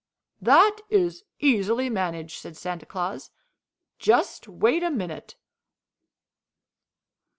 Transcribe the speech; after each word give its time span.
"That 0.41 0.77
is 0.89 1.25
easily 1.39 1.87
managed," 1.87 2.39
said 2.39 2.57
Santa 2.57 2.87
Claus. 2.87 3.29
"Just 3.99 4.47
wait 4.47 4.81
a 4.81 4.89
minute." 4.89 5.35